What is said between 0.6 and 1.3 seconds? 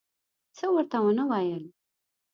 ورته ونه